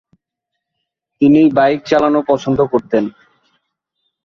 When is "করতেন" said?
2.71-3.03